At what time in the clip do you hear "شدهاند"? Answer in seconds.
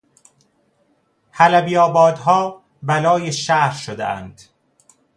3.77-4.41